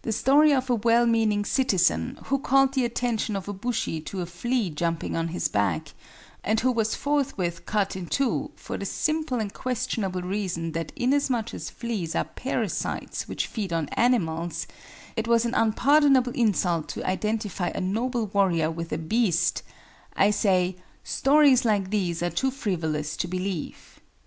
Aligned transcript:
The 0.00 0.12
story 0.12 0.54
of 0.54 0.70
a 0.70 0.74
well 0.74 1.04
meaning 1.04 1.44
citizen 1.44 2.18
who 2.28 2.38
called 2.38 2.72
the 2.72 2.86
attention 2.86 3.36
of 3.36 3.46
a 3.46 3.52
bushi 3.52 4.00
to 4.00 4.22
a 4.22 4.24
flea 4.24 4.70
jumping 4.70 5.16
on 5.18 5.28
his 5.36 5.48
back, 5.48 5.92
and 6.42 6.58
who 6.60 6.72
was 6.72 6.94
forthwith 6.94 7.66
cut 7.66 7.94
in 7.94 8.06
two, 8.06 8.52
for 8.56 8.78
the 8.78 8.86
simple 8.86 9.40
and 9.40 9.52
questionable 9.52 10.22
reason 10.22 10.72
that 10.72 10.92
inasmuch 10.96 11.52
as 11.52 11.68
fleas 11.68 12.14
are 12.14 12.24
parasites 12.24 13.28
which 13.28 13.46
feed 13.46 13.70
on 13.70 13.90
animals, 13.90 14.66
it 15.14 15.28
was 15.28 15.44
an 15.44 15.52
unpardonable 15.52 16.32
insult 16.32 16.88
to 16.88 17.06
identify 17.06 17.68
a 17.74 17.82
noble 17.82 18.28
warrior 18.28 18.70
with 18.70 18.92
a 18.92 18.96
beast—I 18.96 20.30
say, 20.30 20.76
stories 21.02 21.66
like 21.66 21.90
these 21.90 22.22
are 22.22 22.30
too 22.30 22.50
frivolous 22.50 23.14
to 23.18 23.28
believe. 23.28 24.00